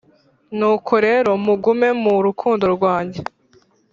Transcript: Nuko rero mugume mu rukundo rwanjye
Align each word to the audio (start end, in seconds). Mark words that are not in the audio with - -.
Nuko 0.57 0.93
rero 1.05 1.29
mugume 1.45 1.89
mu 2.03 2.13
rukundo 2.25 2.65
rwanjye 2.75 3.19